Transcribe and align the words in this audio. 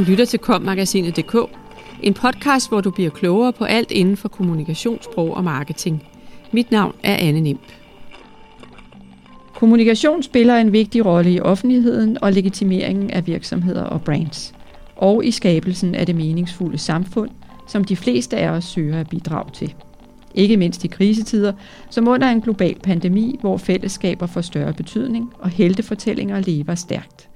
Du 0.00 0.04
lytter 0.04 0.24
til 0.24 0.38
kommagasinet.dk, 0.38 1.36
en 2.02 2.14
podcast, 2.14 2.68
hvor 2.68 2.80
du 2.80 2.90
bliver 2.90 3.10
klogere 3.10 3.52
på 3.52 3.64
alt 3.64 3.90
inden 3.90 4.16
for 4.16 4.28
kommunikationssprog 4.28 5.36
og 5.36 5.44
marketing. 5.44 6.02
Mit 6.52 6.70
navn 6.70 6.94
er 7.02 7.16
Anne 7.16 7.40
Nimp. 7.40 7.60
Kommunikation 9.54 10.22
spiller 10.22 10.56
en 10.56 10.72
vigtig 10.72 11.06
rolle 11.06 11.32
i 11.32 11.40
offentligheden 11.40 12.18
og 12.22 12.32
legitimeringen 12.32 13.10
af 13.10 13.26
virksomheder 13.26 13.82
og 13.82 14.02
brands, 14.02 14.54
og 14.96 15.24
i 15.24 15.30
skabelsen 15.30 15.94
af 15.94 16.06
det 16.06 16.16
meningsfulde 16.16 16.78
samfund, 16.78 17.30
som 17.68 17.84
de 17.84 17.96
fleste 17.96 18.36
af 18.36 18.48
os 18.48 18.64
søger 18.64 19.00
at 19.00 19.08
bidrage 19.08 19.50
til. 19.52 19.74
Ikke 20.34 20.56
mindst 20.56 20.84
i 20.84 20.88
krisetider, 20.88 21.52
som 21.90 22.08
under 22.08 22.28
en 22.28 22.40
global 22.40 22.76
pandemi, 22.82 23.36
hvor 23.40 23.56
fællesskaber 23.56 24.26
får 24.26 24.40
større 24.40 24.72
betydning 24.72 25.32
og 25.38 25.50
heltefortællinger 25.50 26.40
lever 26.40 26.74
stærkt 26.74 27.29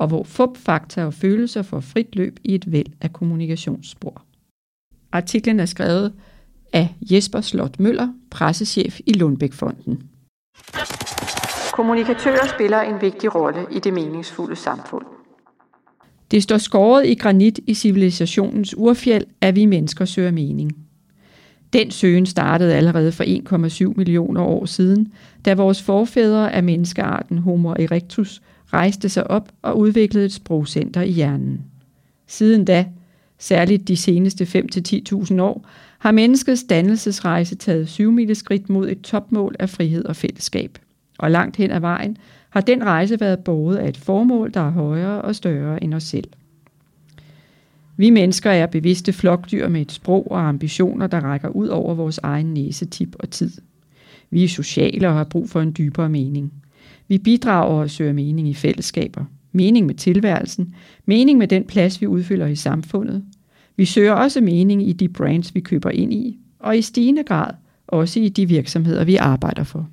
og 0.00 0.08
hvor 0.08 0.22
fup, 0.22 0.56
fakta 0.56 1.04
og 1.04 1.14
følelser 1.14 1.62
får 1.62 1.80
frit 1.80 2.16
løb 2.16 2.38
i 2.44 2.54
et 2.54 2.72
væld 2.72 2.92
af 3.00 3.12
kommunikationsspor. 3.12 4.22
Artiklen 5.12 5.60
er 5.60 5.66
skrevet 5.66 6.12
af 6.72 6.94
Jesper 7.00 7.40
Slot 7.40 7.80
Møller, 7.80 8.08
pressechef 8.30 9.00
i 9.06 9.12
Lundbækfonden. 9.12 10.02
Kommunikatører 11.72 12.46
spiller 12.54 12.80
en 12.80 13.00
vigtig 13.00 13.34
rolle 13.34 13.66
i 13.70 13.78
det 13.78 13.92
meningsfulde 13.92 14.56
samfund. 14.56 15.04
Det 16.30 16.42
står 16.42 16.58
skåret 16.58 17.06
i 17.06 17.14
granit 17.14 17.60
i 17.66 17.74
civilisationens 17.74 18.74
urfjeld, 18.76 19.24
at 19.40 19.56
vi 19.56 19.66
mennesker 19.66 20.04
søger 20.04 20.30
mening. 20.30 20.72
Den 21.72 21.90
søgen 21.90 22.26
startede 22.26 22.74
allerede 22.74 23.12
for 23.12 23.24
1,7 23.88 23.94
millioner 23.96 24.42
år 24.42 24.66
siden, 24.66 25.12
da 25.44 25.54
vores 25.54 25.82
forfædre 25.82 26.52
af 26.52 26.62
menneskearten 26.62 27.38
Homo 27.38 27.70
erectus 27.70 28.42
rejste 28.72 29.08
sig 29.08 29.30
op 29.30 29.48
og 29.62 29.78
udviklede 29.78 30.24
et 30.24 30.32
sprogcenter 30.32 31.02
i 31.02 31.10
hjernen. 31.10 31.60
Siden 32.26 32.64
da, 32.64 32.86
særligt 33.38 33.88
de 33.88 33.96
seneste 33.96 34.44
5-10.000 34.44 35.40
år, 35.40 35.66
har 35.98 36.10
menneskets 36.10 36.64
dannelsesrejse 36.64 37.54
taget 37.54 37.88
syv 37.88 38.34
skridt 38.34 38.68
mod 38.68 38.88
et 38.88 39.00
topmål 39.00 39.56
af 39.58 39.70
frihed 39.70 40.04
og 40.04 40.16
fællesskab. 40.16 40.78
Og 41.18 41.30
langt 41.30 41.56
hen 41.56 41.70
ad 41.70 41.80
vejen 41.80 42.16
har 42.50 42.60
den 42.60 42.84
rejse 42.84 43.20
været 43.20 43.38
båret 43.38 43.76
af 43.76 43.88
et 43.88 43.96
formål, 43.96 44.54
der 44.54 44.60
er 44.60 44.70
højere 44.70 45.22
og 45.22 45.34
større 45.34 45.84
end 45.84 45.94
os 45.94 46.02
selv. 46.02 46.28
Vi 47.96 48.10
mennesker 48.10 48.50
er 48.50 48.66
bevidste 48.66 49.12
flokdyr 49.12 49.68
med 49.68 49.80
et 49.80 49.92
sprog 49.92 50.30
og 50.30 50.48
ambitioner, 50.48 51.06
der 51.06 51.20
rækker 51.20 51.48
ud 51.48 51.68
over 51.68 51.94
vores 51.94 52.18
egen 52.18 52.54
næsetip 52.54 53.16
og 53.18 53.30
tid. 53.30 53.50
Vi 54.30 54.44
er 54.44 54.48
sociale 54.48 55.08
og 55.08 55.14
har 55.14 55.24
brug 55.24 55.50
for 55.50 55.60
en 55.60 55.74
dybere 55.78 56.08
mening. 56.08 56.52
Vi 57.08 57.18
bidrager 57.18 57.82
og 57.82 57.90
søger 57.90 58.12
mening 58.12 58.48
i 58.48 58.54
fællesskaber. 58.54 59.24
Mening 59.52 59.86
med 59.86 59.94
tilværelsen. 59.94 60.74
Mening 61.06 61.38
med 61.38 61.48
den 61.48 61.64
plads, 61.64 62.00
vi 62.00 62.06
udfylder 62.06 62.46
i 62.46 62.56
samfundet. 62.56 63.24
Vi 63.76 63.84
søger 63.84 64.12
også 64.12 64.40
mening 64.40 64.88
i 64.88 64.92
de 64.92 65.08
brands, 65.08 65.54
vi 65.54 65.60
køber 65.60 65.90
ind 65.90 66.12
i. 66.12 66.38
Og 66.58 66.78
i 66.78 66.82
stigende 66.82 67.24
grad 67.24 67.54
også 67.86 68.20
i 68.20 68.28
de 68.28 68.46
virksomheder, 68.46 69.04
vi 69.04 69.16
arbejder 69.16 69.64
for. 69.64 69.88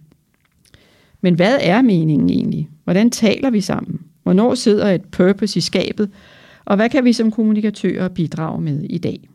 Men 1.22 1.34
hvad 1.34 1.58
er 1.62 1.82
meningen 1.82 2.30
egentlig? 2.30 2.70
Hvordan 2.84 3.10
taler 3.10 3.50
vi 3.50 3.62
sammen? 3.62 4.02
Hvornår 4.24 4.56
sidder 4.56 4.92
et 4.92 5.06
purpose 5.06 5.58
i 5.58 5.62
skabet? 5.62 6.12
Og 6.66 6.76
hvad 6.76 6.90
kan 6.90 7.06
vi 7.06 7.14
som 7.14 7.32
kommunikatører 7.32 8.10
bidrage 8.10 8.62
med 8.62 8.84
i 8.84 8.98
dag? 8.98 9.30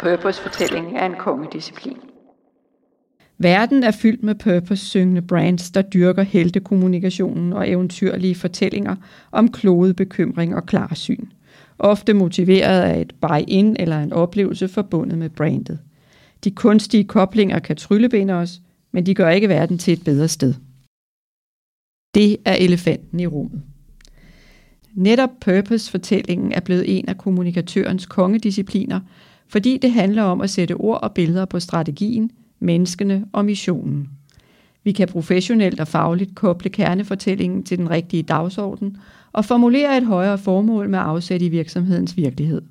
Purpose-fortælling 0.00 0.96
er 0.96 1.06
en 1.06 1.14
kongedisciplin. 1.18 1.96
Verden 3.42 3.82
er 3.82 3.90
fyldt 3.90 4.22
med 4.22 4.34
purpose-syngende 4.34 5.22
brands, 5.22 5.70
der 5.70 5.82
dyrker 5.82 6.22
heltekommunikationen 6.22 7.52
og 7.52 7.70
eventyrlige 7.70 8.34
fortællinger 8.34 8.96
om 9.32 9.52
kloget 9.52 9.96
bekymring 9.96 10.56
og 10.56 10.66
klarsyn. 10.66 11.26
Ofte 11.78 12.12
motiveret 12.12 12.82
af 12.82 13.00
et 13.00 13.14
buy-in 13.20 13.76
eller 13.78 14.00
en 14.00 14.12
oplevelse 14.12 14.68
forbundet 14.68 15.18
med 15.18 15.30
brandet. 15.30 15.78
De 16.44 16.50
kunstige 16.50 17.04
koblinger 17.04 17.58
kan 17.58 17.76
tryllebinde 17.76 18.34
os, 18.34 18.60
men 18.92 19.06
de 19.06 19.14
gør 19.14 19.30
ikke 19.30 19.48
verden 19.48 19.78
til 19.78 19.92
et 19.92 20.04
bedre 20.04 20.28
sted. 20.28 20.54
Det 22.14 22.36
er 22.44 22.54
elefanten 22.54 23.20
i 23.20 23.26
rummet. 23.26 23.62
Netop 24.94 25.30
purpose-fortællingen 25.40 26.52
er 26.52 26.60
blevet 26.60 26.98
en 26.98 27.08
af 27.08 27.18
kommunikatørens 27.18 28.06
kongediscipliner, 28.06 29.00
fordi 29.48 29.78
det 29.78 29.92
handler 29.92 30.22
om 30.22 30.40
at 30.40 30.50
sætte 30.50 30.74
ord 30.74 31.02
og 31.02 31.14
billeder 31.14 31.44
på 31.44 31.60
strategien, 31.60 32.30
menneskene 32.60 33.24
og 33.32 33.44
missionen. 33.44 34.08
Vi 34.84 34.92
kan 34.92 35.08
professionelt 35.08 35.80
og 35.80 35.88
fagligt 35.88 36.34
koble 36.34 36.70
kernefortællingen 36.70 37.62
til 37.62 37.78
den 37.78 37.90
rigtige 37.90 38.22
dagsorden 38.22 38.96
og 39.32 39.44
formulere 39.44 39.96
et 39.96 40.06
højere 40.06 40.38
formål 40.38 40.88
med 40.88 40.98
afsæt 41.02 41.42
i 41.42 41.48
virksomhedens 41.48 42.16
virkelighed. 42.16 42.62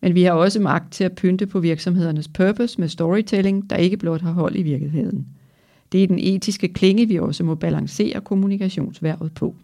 Men 0.00 0.14
vi 0.14 0.22
har 0.22 0.32
også 0.32 0.60
magt 0.60 0.92
til 0.92 1.04
at 1.04 1.14
pynte 1.14 1.46
på 1.46 1.60
virksomhedernes 1.60 2.28
purpose 2.28 2.80
med 2.80 2.88
storytelling, 2.88 3.70
der 3.70 3.76
ikke 3.76 3.96
blot 3.96 4.20
har 4.20 4.32
hold 4.32 4.56
i 4.56 4.62
virkeligheden. 4.62 5.26
Det 5.92 6.02
er 6.02 6.06
den 6.06 6.18
etiske 6.18 6.68
klinge, 6.68 7.08
vi 7.08 7.18
også 7.18 7.44
må 7.44 7.54
balancere 7.54 8.20
kommunikationsværvet 8.20 9.34
på. 9.34 9.54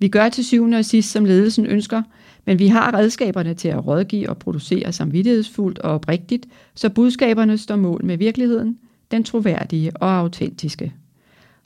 Vi 0.00 0.08
gør 0.08 0.28
til 0.28 0.44
syvende 0.44 0.78
og 0.78 0.84
sidst, 0.84 1.10
som 1.10 1.24
ledelsen 1.24 1.66
ønsker, 1.66 2.02
men 2.46 2.58
vi 2.58 2.66
har 2.66 2.94
redskaberne 2.94 3.54
til 3.54 3.68
at 3.68 3.86
rådgive 3.86 4.28
og 4.28 4.38
producere 4.38 4.92
samvittighedsfuldt 4.92 5.78
og 5.78 5.90
oprigtigt, 5.90 6.46
så 6.74 6.88
budskaberne 6.88 7.58
står 7.58 7.76
mål 7.76 8.04
med 8.04 8.16
virkeligheden, 8.18 8.78
den 9.10 9.24
troværdige 9.24 9.96
og 9.96 10.18
autentiske. 10.18 10.92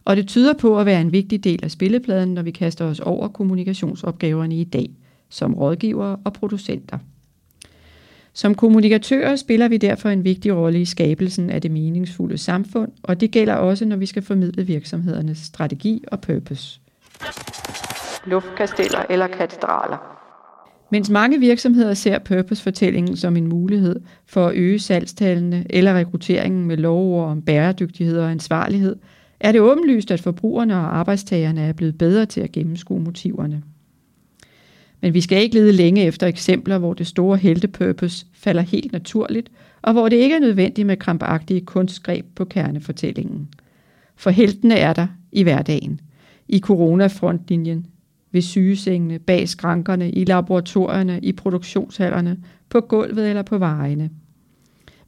Og 0.05 0.17
det 0.17 0.29
tyder 0.29 0.53
på 0.53 0.81
at 0.81 0.87
være 0.87 1.01
en 1.01 1.13
vigtig 1.13 1.45
del 1.45 1.61
af 1.63 1.71
spillepladen, 1.71 2.35
når 2.35 2.43
vi 2.43 2.51
kaster 2.51 2.85
os 2.85 3.01
over 3.01 3.29
kommunikationsopgaverne 3.29 4.61
i 4.61 4.65
dag, 4.65 4.91
som 5.29 5.55
rådgivere 5.55 6.17
og 6.25 6.33
producenter. 6.33 6.99
Som 8.33 8.55
kommunikatører 8.55 9.37
spiller 9.37 9.69
vi 9.69 9.77
derfor 9.77 10.09
en 10.09 10.25
vigtig 10.25 10.55
rolle 10.55 10.81
i 10.81 10.85
skabelsen 10.85 11.51
af 11.51 11.63
det 11.63 11.71
meningsfulde 11.71 12.39
samfund, 12.39 12.93
og 13.03 13.21
det 13.21 13.31
gælder 13.31 13.55
også, 13.55 13.85
når 13.85 13.97
vi 13.97 14.07
skal 14.07 14.23
formidle 14.23 14.67
virksomhedernes 14.67 15.39
strategi 15.39 16.05
og 16.09 16.21
purpose. 16.21 16.81
Luftkasteller 18.27 19.07
eller 19.11 19.27
katedraler. 19.27 20.15
Mens 20.91 21.11
mange 21.11 21.41
virksomheder 21.41 21.95
ser 21.95 22.19
purpose-fortællingen 22.19 23.17
som 23.17 23.37
en 23.37 23.49
mulighed 23.49 24.01
for 24.27 24.47
at 24.47 24.55
øge 24.57 24.79
salgstallene 24.79 25.67
eller 25.71 25.95
rekrutteringen 25.95 26.67
med 26.67 26.77
lovord 26.77 27.31
om 27.31 27.43
bæredygtighed 27.43 28.19
og 28.19 28.31
ansvarlighed, 28.31 28.97
er 29.41 29.53
det 29.53 29.61
åbenlyst, 29.61 30.11
at 30.11 30.21
forbrugerne 30.21 30.75
og 30.75 30.97
arbejdstagerne 30.97 31.61
er 31.61 31.73
blevet 31.73 31.99
bedre 31.99 32.27
til 32.27 32.41
at 32.41 32.53
gennemskue 32.53 33.01
motiverne. 33.01 33.63
Men 35.01 35.15
vi 35.15 35.21
skal 35.21 35.43
ikke 35.43 35.55
lede 35.55 35.73
længe 35.73 36.05
efter 36.05 36.27
eksempler, 36.27 36.79
hvor 36.79 36.95
det 36.95 37.07
store 37.07 37.37
heltepurpose 37.37 38.27
falder 38.35 38.63
helt 38.63 38.93
naturligt, 38.93 39.51
og 39.83 39.93
hvor 39.93 40.09
det 40.09 40.17
ikke 40.17 40.35
er 40.35 40.41
nødvendigt 40.41 40.87
med 40.87 40.97
krampagtige 40.97 41.61
kunstgreb 41.61 42.27
på 42.37 42.45
kernefortællingen. 42.45 43.49
For 44.17 44.31
heltene 44.31 44.75
er 44.75 44.93
der 44.93 45.07
i 45.33 45.43
hverdagen, 45.43 46.01
i 46.49 46.61
coronafrontlinjen, 46.61 47.87
ved 48.35 48.43
sygesengene, 48.43 49.19
bag 49.19 49.49
skrankerne, 49.49 50.11
i 50.11 50.25
laboratorierne, 50.25 51.21
i 51.23 51.33
produktionshallerne, 51.33 52.37
på 52.69 52.81
gulvet 52.81 53.29
eller 53.29 53.43
på 53.43 53.59
vejene. 53.59 54.11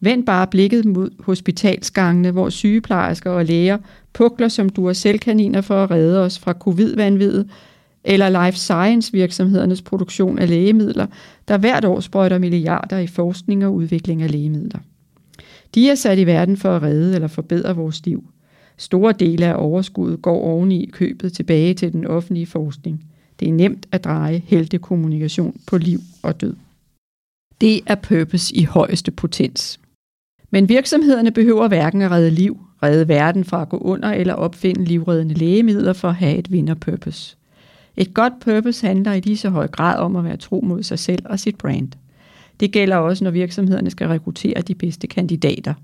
Vend 0.00 0.26
bare 0.26 0.46
blikket 0.46 0.84
mod 0.84 1.10
hospitalsgangene, 1.20 2.30
hvor 2.30 2.48
sygeplejersker 2.48 3.30
og 3.30 3.44
læger 3.44 3.78
pukler 4.12 4.48
som 4.48 4.68
duracellkaniner 4.68 5.60
for 5.60 5.84
at 5.84 5.90
redde 5.90 6.20
os 6.20 6.38
fra 6.38 6.52
covid-vanviddet, 6.52 7.50
eller 8.04 8.46
life 8.46 8.58
science 8.58 9.12
virksomhedernes 9.12 9.82
produktion 9.82 10.38
af 10.38 10.48
lægemidler, 10.48 11.06
der 11.48 11.58
hvert 11.58 11.84
år 11.84 12.00
sprøjter 12.00 12.38
milliarder 12.38 12.98
i 12.98 13.06
forskning 13.06 13.66
og 13.66 13.74
udvikling 13.74 14.22
af 14.22 14.30
lægemidler. 14.30 14.78
De 15.74 15.90
er 15.90 15.94
sat 15.94 16.18
i 16.18 16.26
verden 16.26 16.56
for 16.56 16.76
at 16.76 16.82
redde 16.82 17.14
eller 17.14 17.28
forbedre 17.28 17.76
vores 17.76 18.06
liv. 18.06 18.24
Store 18.76 19.12
dele 19.12 19.46
af 19.46 19.54
overskuddet 19.56 20.22
går 20.22 20.40
oveni 20.40 20.90
købet 20.92 21.32
tilbage 21.32 21.74
til 21.74 21.92
den 21.92 22.06
offentlige 22.06 22.46
forskning– 22.46 23.04
det 23.40 23.48
er 23.48 23.52
nemt 23.52 23.86
at 23.92 24.04
dreje 24.04 24.42
heltekommunikation 24.46 25.60
på 25.66 25.78
liv 25.78 25.98
og 26.22 26.40
død. 26.40 26.56
Det 27.60 27.80
er 27.86 27.94
purpose 27.94 28.56
i 28.56 28.64
højeste 28.64 29.10
potens. 29.10 29.80
Men 30.50 30.68
virksomhederne 30.68 31.30
behøver 31.30 31.68
hverken 31.68 32.02
at 32.02 32.10
redde 32.10 32.30
liv, 32.30 32.58
redde 32.82 33.08
verden 33.08 33.44
fra 33.44 33.62
at 33.62 33.68
gå 33.68 33.78
under 33.78 34.12
eller 34.12 34.34
opfinde 34.34 34.84
livreddende 34.84 35.34
lægemidler 35.34 35.92
for 35.92 36.08
at 36.08 36.14
have 36.14 36.36
et 36.36 36.52
vinder-purpose. 36.52 37.36
Et 37.96 38.14
godt 38.14 38.32
purpose 38.40 38.86
handler 38.86 39.12
i 39.12 39.20
lige 39.20 39.36
så 39.36 39.50
høj 39.50 39.66
grad 39.66 39.98
om 39.98 40.16
at 40.16 40.24
være 40.24 40.36
tro 40.36 40.60
mod 40.64 40.82
sig 40.82 40.98
selv 40.98 41.22
og 41.24 41.38
sit 41.38 41.58
brand. 41.58 41.92
Det 42.60 42.72
gælder 42.72 42.96
også, 42.96 43.24
når 43.24 43.30
virksomhederne 43.30 43.90
skal 43.90 44.08
rekruttere 44.08 44.60
de 44.60 44.74
bedste 44.74 45.06
kandidater. 45.06 45.74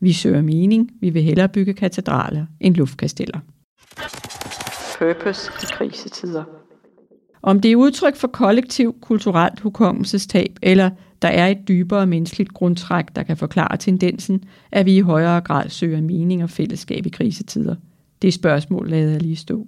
Vi 0.00 0.12
søger 0.12 0.42
mening, 0.42 0.90
vi 1.00 1.10
vil 1.10 1.22
hellere 1.22 1.48
bygge 1.48 1.74
katedraler 1.74 2.46
end 2.60 2.74
luftkasteller. 2.74 3.40
Purpose 4.98 5.50
i 5.62 5.66
krisetider. 5.72 6.44
Om 7.42 7.60
det 7.60 7.72
er 7.72 7.76
udtryk 7.76 8.16
for 8.16 8.28
kollektiv 8.28 8.96
kulturelt 9.00 9.60
hukommelsestab, 9.60 10.58
eller 10.62 10.90
der 11.22 11.28
er 11.28 11.48
et 11.48 11.68
dybere 11.68 12.06
menneskeligt 12.06 12.54
grundtræk, 12.54 13.04
der 13.16 13.22
kan 13.22 13.36
forklare 13.36 13.76
tendensen, 13.76 14.44
at 14.72 14.86
vi 14.86 14.96
i 14.96 15.00
højere 15.00 15.40
grad 15.40 15.68
søger 15.68 16.00
mening 16.00 16.42
og 16.42 16.50
fællesskab 16.50 17.06
i 17.06 17.08
krisetider. 17.08 17.74
Det 18.22 18.34
spørgsmål 18.34 18.90
lader 18.90 19.10
jeg 19.10 19.22
lige 19.22 19.36
stå. 19.36 19.66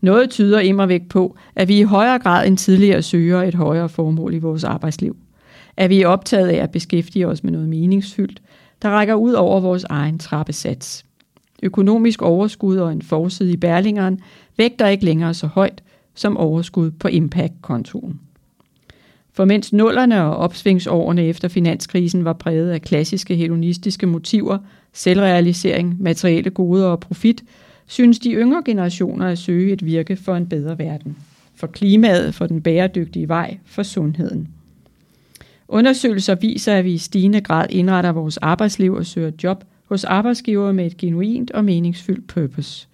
Noget 0.00 0.30
tyder 0.30 0.60
immer 0.60 0.86
væk 0.86 1.08
på, 1.08 1.36
at 1.54 1.68
vi 1.68 1.78
i 1.78 1.82
højere 1.82 2.18
grad 2.18 2.46
end 2.46 2.56
tidligere 2.56 3.02
søger 3.02 3.42
et 3.42 3.54
højere 3.54 3.88
formål 3.88 4.34
i 4.34 4.38
vores 4.38 4.64
arbejdsliv. 4.64 5.16
At 5.76 5.90
vi 5.90 6.02
er 6.02 6.08
optaget 6.08 6.48
af 6.48 6.62
at 6.62 6.70
beskæftige 6.70 7.28
os 7.28 7.44
med 7.44 7.52
noget 7.52 7.68
meningsfyldt, 7.68 8.42
der 8.82 8.88
rækker 8.88 9.14
ud 9.14 9.32
over 9.32 9.60
vores 9.60 9.84
egen 9.84 10.18
trappesats. 10.18 11.04
Økonomisk 11.62 12.22
overskud 12.22 12.76
og 12.76 12.92
en 12.92 13.02
forside 13.02 13.52
i 13.52 13.56
Berlingeren 13.56 14.20
vægter 14.56 14.86
ikke 14.86 15.04
længere 15.04 15.34
så 15.34 15.46
højt 15.46 15.82
som 16.14 16.36
overskud 16.36 16.90
på 16.90 17.08
impact-kontoen. 17.08 18.20
For 19.32 19.44
mens 19.44 19.72
nullerne 19.72 20.22
og 20.22 20.36
opsvingsårene 20.36 21.24
efter 21.24 21.48
finanskrisen 21.48 22.24
var 22.24 22.32
præget 22.32 22.70
af 22.70 22.82
klassiske 22.82 23.36
hedonistiske 23.36 24.06
motiver, 24.06 24.58
selvrealisering, 24.92 25.96
materielle 26.02 26.50
goder 26.50 26.86
og 26.86 27.00
profit, 27.00 27.44
synes 27.86 28.18
de 28.18 28.32
yngre 28.32 28.62
generationer 28.64 29.26
at 29.26 29.38
søge 29.38 29.72
et 29.72 29.84
virke 29.86 30.16
for 30.16 30.34
en 30.36 30.46
bedre 30.46 30.78
verden. 30.78 31.16
For 31.54 31.66
klimaet, 31.66 32.34
for 32.34 32.46
den 32.46 32.62
bæredygtige 32.62 33.28
vej, 33.28 33.58
for 33.64 33.82
sundheden. 33.82 34.48
Undersøgelser 35.68 36.34
viser, 36.34 36.74
at 36.74 36.84
vi 36.84 36.92
i 36.92 36.98
stigende 36.98 37.40
grad 37.40 37.66
indretter 37.70 38.12
vores 38.12 38.36
arbejdsliv 38.36 38.92
og 38.92 39.06
søger 39.06 39.30
job 39.42 39.64
hos 39.84 40.04
arbejdsgivere 40.04 40.72
med 40.72 40.86
et 40.86 40.96
genuint 40.96 41.50
og 41.50 41.64
meningsfyldt 41.64 42.26
purpose. 42.26 42.88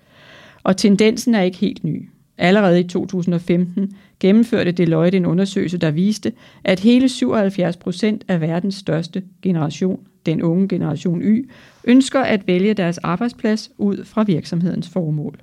Og 0.62 0.76
tendensen 0.76 1.34
er 1.34 1.42
ikke 1.42 1.58
helt 1.58 1.84
ny. 1.84 2.08
Allerede 2.38 2.80
i 2.80 2.84
2015 2.84 3.96
gennemførte 4.20 4.72
Deloitte 4.72 5.18
en 5.18 5.26
undersøgelse, 5.26 5.78
der 5.78 5.90
viste, 5.90 6.32
at 6.64 6.80
hele 6.80 7.08
77 7.08 7.76
procent 7.76 8.24
af 8.28 8.40
verdens 8.40 8.74
største 8.74 9.22
generation, 9.42 10.00
den 10.26 10.42
unge 10.42 10.68
generation 10.68 11.22
Y, 11.22 11.50
ønsker 11.84 12.20
at 12.20 12.46
vælge 12.46 12.74
deres 12.74 12.98
arbejdsplads 12.98 13.70
ud 13.78 14.04
fra 14.04 14.22
virksomhedens 14.22 14.88
formål. 14.88 15.38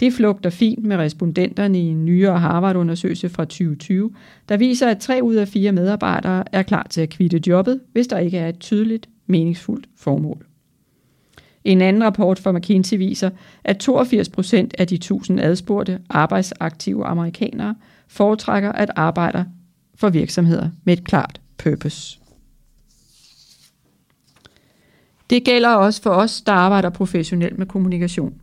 Det 0.00 0.12
flugter 0.12 0.50
fint 0.50 0.84
med 0.84 0.96
respondenterne 0.96 1.78
i 1.78 1.82
en 1.82 2.04
nyere 2.04 2.38
Harvard-undersøgelse 2.38 3.28
fra 3.28 3.44
2020, 3.44 4.10
der 4.48 4.56
viser, 4.56 4.88
at 4.88 4.98
tre 4.98 5.20
ud 5.22 5.34
af 5.34 5.48
fire 5.48 5.72
medarbejdere 5.72 6.44
er 6.52 6.62
klar 6.62 6.86
til 6.90 7.00
at 7.00 7.08
kvitte 7.08 7.40
jobbet, 7.46 7.80
hvis 7.92 8.06
der 8.06 8.18
ikke 8.18 8.38
er 8.38 8.48
et 8.48 8.58
tydeligt, 8.58 9.08
meningsfuldt 9.26 9.88
formål. 9.96 10.46
En 11.64 11.80
anden 11.80 12.04
rapport 12.04 12.38
fra 12.38 12.52
McKinsey 12.52 12.96
viser, 12.96 13.30
at 13.64 13.78
82 13.78 14.28
procent 14.28 14.74
af 14.78 14.86
de 14.86 14.94
1000 14.94 15.40
adspurgte 15.40 15.98
arbejdsaktive 16.10 17.04
amerikanere 17.04 17.74
foretrækker 18.08 18.72
at 18.72 18.90
arbejde 18.96 19.46
for 19.94 20.08
virksomheder 20.08 20.70
med 20.84 20.92
et 20.92 21.04
klart 21.04 21.40
purpose. 21.58 22.18
Det 25.30 25.44
gælder 25.44 25.68
også 25.68 26.02
for 26.02 26.10
os, 26.10 26.40
der 26.40 26.52
arbejder 26.52 26.90
professionelt 26.90 27.58
med 27.58 27.66
kommunikation. 27.66 28.34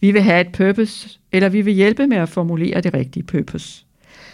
Vi 0.00 0.10
vil 0.10 0.22
have 0.22 0.40
et 0.40 0.52
purpose, 0.52 1.18
eller 1.32 1.48
vi 1.48 1.60
vil 1.60 1.74
hjælpe 1.74 2.06
med 2.06 2.16
at 2.16 2.28
formulere 2.28 2.80
det 2.80 2.94
rigtige 2.94 3.22
purpose. 3.22 3.84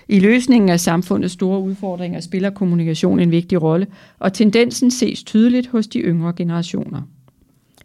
I 0.08 0.18
løsningen 0.18 0.68
af 0.68 0.80
samfundets 0.80 1.34
store 1.34 1.60
udfordringer 1.60 2.20
spiller 2.20 2.50
kommunikation 2.50 3.20
en 3.20 3.30
vigtig 3.30 3.62
rolle, 3.62 3.86
og 4.18 4.32
tendensen 4.32 4.90
ses 4.90 5.22
tydeligt 5.22 5.66
hos 5.66 5.86
de 5.86 5.98
yngre 5.98 6.32
generationer. 6.32 7.02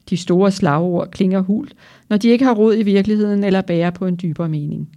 De 0.09 0.17
store 0.17 0.51
slagord 0.51 1.11
klinger 1.11 1.41
hult, 1.41 1.75
når 2.09 2.17
de 2.17 2.29
ikke 2.29 2.45
har 2.45 2.53
råd 2.53 2.75
i 2.77 2.83
virkeligheden 2.83 3.43
eller 3.43 3.61
bærer 3.61 3.91
på 3.91 4.05
en 4.05 4.19
dybere 4.21 4.49
mening. 4.49 4.89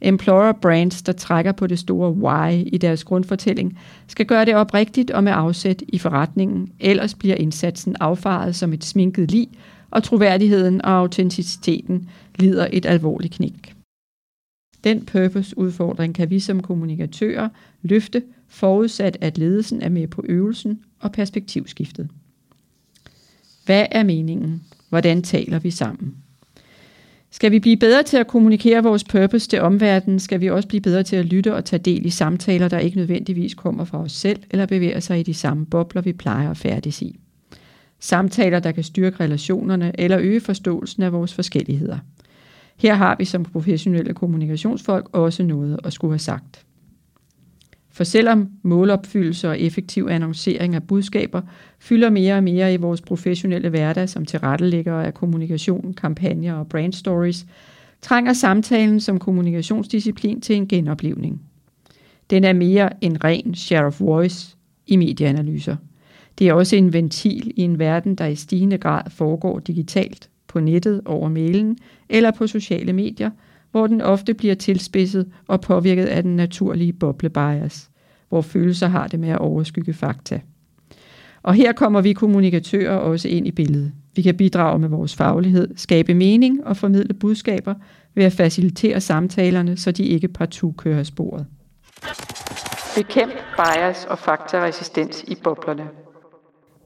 Employer 0.00 0.52
brands, 0.52 1.02
der 1.02 1.12
trækker 1.12 1.52
på 1.52 1.66
det 1.66 1.78
store 1.78 2.12
why 2.12 2.64
i 2.66 2.78
deres 2.78 3.04
grundfortælling, 3.04 3.78
skal 4.06 4.26
gøre 4.26 4.44
det 4.44 4.54
oprigtigt 4.54 5.10
og 5.10 5.24
med 5.24 5.32
afsæt 5.34 5.82
i 5.88 5.98
forretningen, 5.98 6.72
ellers 6.80 7.14
bliver 7.14 7.36
indsatsen 7.36 7.96
affaret 8.00 8.56
som 8.56 8.72
et 8.72 8.84
sminket 8.84 9.30
lig, 9.30 9.48
og 9.90 10.02
troværdigheden 10.02 10.84
og 10.84 10.90
autenticiteten 10.90 12.08
lider 12.38 12.68
et 12.72 12.86
alvorligt 12.86 13.34
knæk. 13.34 13.74
Den 14.84 15.04
purpose-udfordring 15.04 16.14
kan 16.14 16.30
vi 16.30 16.40
som 16.40 16.62
kommunikatører 16.62 17.48
løfte, 17.82 18.22
forudsat 18.48 19.18
at 19.20 19.38
ledelsen 19.38 19.82
er 19.82 19.88
med 19.88 20.06
på 20.06 20.24
øvelsen 20.28 20.80
og 21.00 21.12
perspektivskiftet. 21.12 22.08
Hvad 23.66 23.86
er 23.90 24.02
meningen? 24.02 24.62
Hvordan 24.88 25.22
taler 25.22 25.58
vi 25.58 25.70
sammen? 25.70 26.14
Skal 27.30 27.52
vi 27.52 27.58
blive 27.58 27.76
bedre 27.76 28.02
til 28.02 28.16
at 28.16 28.26
kommunikere 28.26 28.82
vores 28.82 29.04
purpose 29.04 29.48
til 29.48 29.60
omverdenen, 29.60 30.18
skal 30.18 30.40
vi 30.40 30.50
også 30.50 30.68
blive 30.68 30.80
bedre 30.80 31.02
til 31.02 31.16
at 31.16 31.24
lytte 31.24 31.54
og 31.54 31.64
tage 31.64 31.80
del 31.80 32.06
i 32.06 32.10
samtaler, 32.10 32.68
der 32.68 32.78
ikke 32.78 32.96
nødvendigvis 32.96 33.54
kommer 33.54 33.84
fra 33.84 33.98
os 33.98 34.12
selv 34.12 34.42
eller 34.50 34.66
bevæger 34.66 35.00
sig 35.00 35.20
i 35.20 35.22
de 35.22 35.34
samme 35.34 35.66
bobler, 35.66 36.02
vi 36.02 36.12
plejer 36.12 36.50
at 36.50 36.56
færdes 36.56 37.02
i. 37.02 37.20
Samtaler, 38.00 38.60
der 38.60 38.72
kan 38.72 38.84
styrke 38.84 39.20
relationerne 39.20 40.00
eller 40.00 40.18
øge 40.20 40.40
forståelsen 40.40 41.02
af 41.02 41.12
vores 41.12 41.34
forskelligheder. 41.34 41.98
Her 42.76 42.94
har 42.94 43.16
vi 43.18 43.24
som 43.24 43.44
professionelle 43.44 44.14
kommunikationsfolk 44.14 45.08
også 45.12 45.42
noget 45.42 45.80
at 45.84 45.92
skulle 45.92 46.12
have 46.12 46.18
sagt. 46.18 46.65
For 47.96 48.04
selvom 48.04 48.48
målopfyldelse 48.62 49.48
og 49.48 49.60
effektiv 49.60 50.08
annoncering 50.10 50.74
af 50.74 50.82
budskaber 50.82 51.42
fylder 51.78 52.10
mere 52.10 52.34
og 52.34 52.44
mere 52.44 52.74
i 52.74 52.76
vores 52.76 53.00
professionelle 53.00 53.68
hverdag 53.68 54.08
som 54.08 54.24
tilrettelæggere 54.24 55.06
af 55.06 55.14
kommunikation, 55.14 55.94
kampagner 55.94 56.54
og 56.54 56.68
brand 56.68 56.92
stories, 56.92 57.46
trænger 58.02 58.32
samtalen 58.32 59.00
som 59.00 59.18
kommunikationsdisciplin 59.18 60.40
til 60.40 60.56
en 60.56 60.68
genoplevning. 60.68 61.42
Den 62.30 62.44
er 62.44 62.52
mere 62.52 63.04
en 63.04 63.24
ren 63.24 63.54
share 63.54 63.86
of 63.86 64.00
voice 64.00 64.56
i 64.86 64.96
medieanalyser. 64.96 65.76
Det 66.38 66.48
er 66.48 66.52
også 66.52 66.76
en 66.76 66.92
ventil 66.92 67.52
i 67.56 67.62
en 67.62 67.78
verden, 67.78 68.14
der 68.14 68.26
i 68.26 68.34
stigende 68.34 68.78
grad 68.78 69.10
foregår 69.10 69.58
digitalt, 69.58 70.28
på 70.48 70.60
nettet, 70.60 71.00
over 71.04 71.28
mailen 71.28 71.78
eller 72.08 72.30
på 72.30 72.46
sociale 72.46 72.92
medier– 72.92 73.30
hvor 73.76 73.86
den 73.86 74.00
ofte 74.00 74.34
bliver 74.34 74.54
tilspidset 74.54 75.32
og 75.48 75.60
påvirket 75.60 76.06
af 76.06 76.22
den 76.22 76.36
naturlige 76.36 76.92
boblebias, 76.92 77.90
hvor 78.28 78.40
følelser 78.40 78.86
har 78.86 79.06
det 79.06 79.20
med 79.20 79.28
at 79.28 79.38
overskygge 79.38 79.92
fakta. 79.92 80.40
Og 81.42 81.54
her 81.54 81.72
kommer 81.72 82.00
vi 82.00 82.12
kommunikatører 82.12 82.96
også 82.96 83.28
ind 83.28 83.46
i 83.46 83.50
billedet. 83.50 83.92
Vi 84.14 84.22
kan 84.22 84.36
bidrage 84.36 84.78
med 84.78 84.88
vores 84.88 85.16
faglighed, 85.16 85.68
skabe 85.76 86.14
mening 86.14 86.66
og 86.66 86.76
formidle 86.76 87.14
budskaber 87.14 87.74
ved 88.14 88.24
at 88.24 88.32
facilitere 88.32 89.00
samtalerne, 89.00 89.76
så 89.76 89.92
de 89.92 90.04
ikke 90.04 90.28
partout 90.28 90.76
kører 90.76 91.02
sporet. 91.02 91.46
Bekæmp 92.96 93.32
bias 93.56 94.06
og 94.10 94.18
faktaresistens 94.18 95.24
i 95.28 95.34
boblerne. 95.44 95.84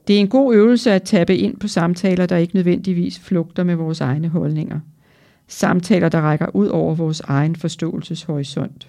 Det 0.07 0.15
er 0.15 0.19
en 0.19 0.27
god 0.27 0.55
øvelse 0.55 0.91
at 0.91 1.03
tappe 1.03 1.37
ind 1.37 1.59
på 1.59 1.67
samtaler, 1.67 2.25
der 2.25 2.37
ikke 2.37 2.55
nødvendigvis 2.55 3.19
flugter 3.19 3.63
med 3.63 3.75
vores 3.75 4.01
egne 4.01 4.27
holdninger– 4.27 4.79
samtaler, 5.51 6.09
der 6.09 6.21
rækker 6.21 6.55
ud 6.55 6.67
over 6.67 6.95
vores 6.95 7.19
egen 7.19 7.55
forståelseshorisont. 7.55 8.87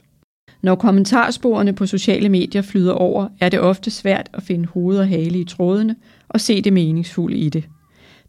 Når 0.62 0.74
kommentarsporene 0.74 1.72
på 1.72 1.86
sociale 1.86 2.28
medier 2.28 2.62
flyder 2.62 2.92
over, 2.92 3.28
er 3.40 3.48
det 3.48 3.60
ofte 3.60 3.90
svært 3.90 4.30
at 4.34 4.42
finde 4.42 4.68
hoved 4.68 4.98
og 4.98 5.08
hale 5.08 5.38
i 5.38 5.44
trådene 5.44 5.96
og 6.28 6.40
se 6.40 6.62
det 6.62 6.72
meningsfulde 6.72 7.36
i 7.36 7.48
det. 7.48 7.64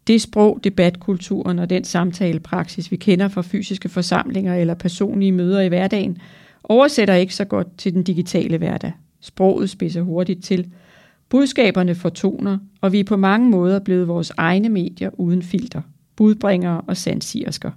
Det 0.06 0.22
sprog, 0.22 0.60
debatkulturen 0.64 1.58
og 1.58 1.70
den 1.70 1.84
samtalepraksis, 1.84 2.90
vi 2.90 2.96
kender 2.96 3.28
fra 3.28 3.42
fysiske 3.42 3.88
forsamlinger 3.88 4.54
eller 4.54 4.74
personlige 4.74 5.32
møder 5.32 5.60
i 5.60 5.68
hverdagen, 5.68 6.18
oversætter 6.64 7.14
ikke 7.14 7.34
så 7.34 7.44
godt 7.44 7.78
til 7.78 7.94
den 7.94 8.02
digitale 8.02 8.58
hverdag. 8.58 8.92
Sproget 9.20 9.70
spidser 9.70 10.02
hurtigt 10.02 10.44
til. 10.44 10.70
Budskaberne 11.28 11.94
fortoner, 11.94 12.58
og 12.80 12.92
vi 12.92 13.00
er 13.00 13.04
på 13.04 13.16
mange 13.16 13.50
måder 13.50 13.78
blevet 13.78 14.08
vores 14.08 14.32
egne 14.36 14.68
medier 14.68 15.10
uden 15.12 15.42
filter, 15.42 15.82
budbringere 16.16 16.80
og 16.80 16.96
sandsigersker. 16.96 17.70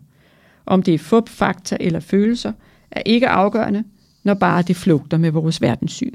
Om 0.68 0.84
det 0.84 0.94
er 0.94 0.98
fup, 0.98 1.30
fakta 1.30 1.78
eller 1.80 2.00
følelser, 2.00 2.54
er 2.92 3.02
ikke 3.06 3.28
afgørende, 3.28 3.84
når 4.24 4.34
bare 4.34 4.62
det 4.62 4.76
flugter 4.76 5.18
med 5.18 5.32
vores 5.32 5.62
verdenssyn. 5.62 6.14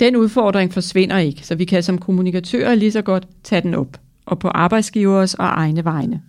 Den 0.00 0.16
udfordring 0.16 0.72
forsvinder 0.72 1.18
ikke, 1.18 1.46
så 1.46 1.54
vi 1.54 1.64
kan 1.64 1.82
som 1.82 1.98
kommunikatører 1.98 2.74
lige 2.74 2.92
så 2.92 3.02
godt 3.02 3.28
tage 3.42 3.62
den 3.62 3.74
op, 3.74 4.00
og 4.26 4.38
på 4.38 4.48
arbejdsgivers 4.48 5.34
og 5.34 5.46
egne 5.46 5.84
vegne. 5.84 6.22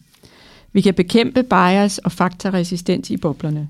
Vi 0.74 0.82
kan 0.82 0.94
bekæmpe 0.94 1.44
bias 1.44 1.98
og 1.98 2.12
faktaresistens 2.12 3.10
i 3.10 3.18
boblerne. 3.18 3.70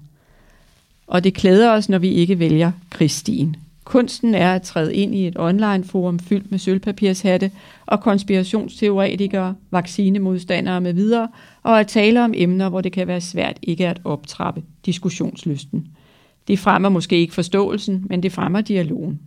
Og 1.08 1.24
det 1.24 1.34
klæder 1.34 1.72
os, 1.72 1.90
når 1.90 1.98
vi 1.98 2.10
ikke 2.10 2.40
vælger 2.40 2.72
krigstien. 2.90 3.56
Kunsten 3.84 4.36
er 4.36 4.56
at 4.56 4.62
træde 4.62 4.96
ind 4.96 5.16
i 5.16 5.28
et 5.28 5.40
online-forum 5.40 6.20
fyldt 6.20 6.52
med 6.52 6.60
sølvpapirshatte 6.60 7.52
og 7.86 8.00
konspirationsteoretikere, 8.00 9.56
vaccinemodstandere 9.72 10.82
med 10.82 10.94
videre, 10.94 11.28
og 11.64 11.80
at 11.80 11.88
tale 11.88 12.24
om 12.24 12.34
emner, 12.36 12.70
hvor 12.70 12.82
det 12.82 12.92
kan 12.92 13.08
være 13.08 13.22
svært 13.22 13.58
ikke 13.62 13.88
at 13.88 14.02
optrappe 14.04 14.64
diskussionslysten. 14.86 15.88
Det 16.48 16.60
fremmer 16.60 16.90
måske 16.90 17.18
ikke 17.18 17.34
forståelsen, 17.34 18.06
men 18.10 18.24
det 18.24 18.32
fremmer 18.32 18.62
dialogen. 18.62 19.20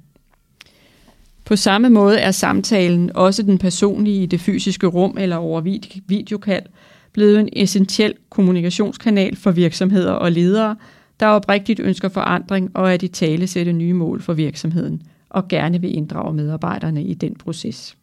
På 1.44 1.56
samme 1.56 1.90
måde 1.90 2.18
er 2.18 2.30
samtalen, 2.30 3.10
også 3.14 3.42
den 3.42 3.58
personlige 3.58 4.22
i 4.22 4.26
det 4.26 4.40
fysiske 4.40 4.86
rum 4.86 5.16
eller 5.18 5.36
over 5.36 5.60
videokald, 6.06 6.66
blevet 7.12 7.40
en 7.40 7.48
essentiel 7.52 8.14
kommunikationskanal 8.30 9.36
for 9.36 9.50
virksomheder 9.50 10.12
og 10.12 10.32
ledere, 10.32 10.76
der 11.20 11.26
oprigtigt 11.26 11.80
ønsker 11.80 12.08
forandring 12.08 12.70
og 12.74 12.94
at 12.94 13.02
i 13.02 13.08
tale 13.08 13.46
sætte 13.46 13.72
nye 13.72 13.92
mål 13.92 14.22
for 14.22 14.32
virksomheden 14.32 15.02
og 15.30 15.48
gerne 15.48 15.80
vil 15.80 15.96
inddrage 15.96 16.34
medarbejderne 16.34 17.04
i 17.04 17.14
den 17.14 17.34
proces. 17.34 17.96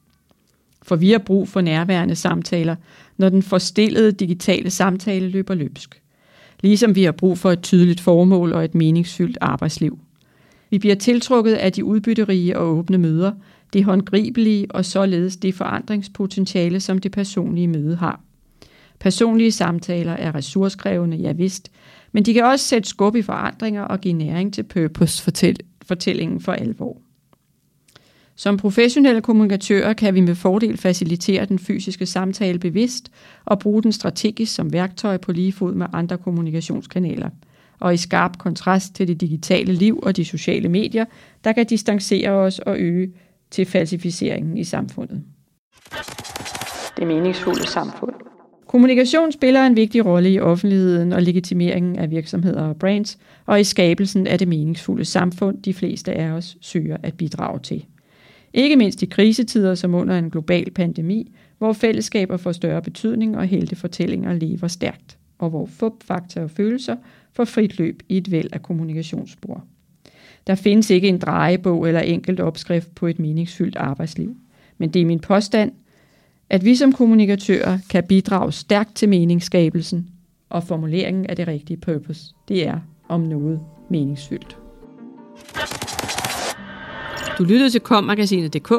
For 0.83 0.95
vi 0.95 1.11
har 1.11 1.19
brug 1.19 1.47
for 1.47 1.61
nærværende 1.61 2.15
samtaler, 2.15 2.75
når 3.17 3.29
den 3.29 3.43
forstillede 3.43 4.11
digitale 4.11 4.69
samtale 4.69 5.27
løber 5.27 5.53
løbsk. 5.53 6.01
Ligesom 6.61 6.95
vi 6.95 7.03
har 7.03 7.11
brug 7.11 7.37
for 7.37 7.51
et 7.51 7.61
tydeligt 7.61 7.99
formål 7.99 8.53
og 8.53 8.65
et 8.65 8.75
meningsfyldt 8.75 9.37
arbejdsliv. 9.41 9.99
Vi 10.69 10.79
bliver 10.79 10.95
tiltrukket 10.95 11.53
af 11.53 11.71
de 11.71 11.85
udbytterige 11.85 12.59
og 12.59 12.67
åbne 12.67 12.97
møder, 12.97 13.31
det 13.73 13.83
håndgribelige 13.83 14.67
og 14.69 14.85
således 14.85 15.37
det 15.37 15.55
forandringspotentiale, 15.55 16.79
som 16.79 16.97
det 16.97 17.11
personlige 17.11 17.67
møde 17.67 17.95
har. 17.95 18.21
Personlige 19.03 19.51
samtaler 19.51 20.11
er 20.11 20.35
ressourcekrævende, 20.35 21.17
ja 21.17 21.31
vist, 21.31 21.71
men 22.11 22.23
de 22.23 22.33
kan 22.33 22.43
også 22.43 22.65
sætte 22.65 22.89
skub 22.89 23.15
i 23.15 23.21
forandringer 23.21 23.81
og 23.81 24.01
give 24.01 24.13
næring 24.13 24.53
til 24.53 24.63
purpose-fortællingen 24.63 26.41
for 26.41 26.51
alvor. 26.51 26.97
Som 28.35 28.57
professionelle 28.57 29.21
kommunikatører 29.21 29.93
kan 29.93 30.15
vi 30.15 30.21
med 30.21 30.35
fordel 30.35 30.77
facilitere 30.77 31.45
den 31.45 31.59
fysiske 31.59 32.05
samtale 32.05 32.59
bevidst 32.59 33.11
og 33.45 33.59
bruge 33.59 33.83
den 33.83 33.91
strategisk 33.91 34.55
som 34.55 34.73
værktøj 34.73 35.17
på 35.17 35.31
lige 35.31 35.53
fod 35.53 35.73
med 35.73 35.87
andre 35.93 36.17
kommunikationskanaler. 36.17 37.29
Og 37.79 37.93
i 37.93 37.97
skarp 37.97 38.37
kontrast 38.37 38.95
til 38.95 39.07
det 39.07 39.21
digitale 39.21 39.73
liv 39.73 39.99
og 40.03 40.15
de 40.15 40.25
sociale 40.25 40.69
medier, 40.69 41.05
der 41.43 41.51
kan 41.51 41.65
distancere 41.65 42.29
os 42.29 42.59
og 42.59 42.79
øge 42.79 43.13
til 43.51 43.65
falsificeringen 43.65 44.57
i 44.57 44.63
samfundet. 44.63 45.23
Det 46.97 47.07
meningsfulde 47.07 47.67
samfund. 47.67 48.22
Kommunikation 48.73 49.31
spiller 49.31 49.65
en 49.65 49.75
vigtig 49.75 50.05
rolle 50.05 50.31
i 50.31 50.39
offentligheden 50.39 51.13
og 51.13 51.21
legitimeringen 51.21 51.95
af 51.95 52.11
virksomheder 52.11 52.61
og 52.61 52.77
brands, 52.77 53.17
og 53.45 53.59
i 53.59 53.63
skabelsen 53.63 54.27
af 54.27 54.39
det 54.39 54.47
meningsfulde 54.47 55.05
samfund, 55.05 55.63
de 55.63 55.73
fleste 55.73 56.13
af 56.13 56.29
os 56.29 56.57
søger 56.61 56.97
at 57.03 57.13
bidrage 57.17 57.59
til. 57.59 57.85
Ikke 58.53 58.75
mindst 58.75 59.03
i 59.03 59.05
krisetider 59.05 59.75
som 59.75 59.93
under 59.93 60.17
en 60.17 60.29
global 60.29 60.71
pandemi, 60.71 61.31
hvor 61.57 61.73
fællesskaber 61.73 62.37
får 62.37 62.51
større 62.51 62.81
betydning 62.81 63.37
og 63.37 63.45
heltefortællinger 63.45 64.33
lever 64.33 64.67
stærkt, 64.67 65.17
og 65.39 65.49
hvor 65.49 65.65
fup, 65.65 66.03
fakta 66.03 66.43
og 66.43 66.51
følelser 66.51 66.95
får 67.33 67.45
frit 67.45 67.77
løb 67.77 68.03
i 68.09 68.17
et 68.17 68.31
væld 68.31 68.49
af 68.53 68.63
kommunikationsspor. 68.63 69.65
Der 70.47 70.55
findes 70.55 70.89
ikke 70.89 71.07
en 71.07 71.19
drejebog 71.19 71.87
eller 71.87 72.01
enkelt 72.01 72.39
opskrift 72.39 72.95
på 72.95 73.07
et 73.07 73.19
meningsfyldt 73.19 73.75
arbejdsliv. 73.75 74.35
Men 74.77 74.89
det 74.89 75.01
er 75.01 75.05
min 75.05 75.19
påstand, 75.19 75.71
at 76.53 76.65
vi 76.65 76.75
som 76.75 76.91
kommunikatører 76.91 77.77
kan 77.89 78.03
bidrage 78.03 78.51
stærkt 78.51 78.95
til 78.95 79.09
meningsskabelsen 79.09 80.09
og 80.49 80.63
formuleringen 80.63 81.25
af 81.25 81.35
det 81.35 81.47
rigtige 81.47 81.77
purpose. 81.77 82.21
Det 82.47 82.67
er 82.67 82.79
om 83.09 83.21
noget 83.21 83.59
meningsfyldt. 83.89 84.57
Du 87.37 87.43
lyttede 87.43 87.69
til 87.69 87.81
kommagasinet.dk, 87.81 88.73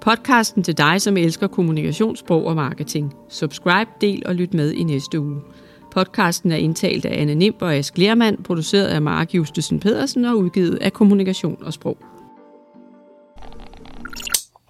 podcasten 0.00 0.62
til 0.62 0.78
dig, 0.78 1.00
som 1.00 1.16
elsker 1.16 1.46
kommunikationssprog 1.46 2.44
og 2.46 2.54
marketing. 2.54 3.14
Subscribe, 3.28 3.90
del 4.00 4.22
og 4.26 4.34
lyt 4.34 4.54
med 4.54 4.72
i 4.72 4.82
næste 4.82 5.20
uge. 5.20 5.40
Podcasten 5.92 6.52
er 6.52 6.56
indtalt 6.56 7.04
af 7.04 7.20
Anne 7.20 7.34
Nimb 7.34 7.62
og 7.62 7.74
Ask 7.74 7.98
Lermand, 7.98 8.44
produceret 8.44 8.86
af 8.86 9.02
Mark 9.02 9.34
Justesen 9.34 9.80
Pedersen 9.80 10.24
og 10.24 10.38
udgivet 10.38 10.78
af 10.80 10.92
Kommunikation 10.92 11.58
og 11.60 11.72
Sprog. 11.72 12.17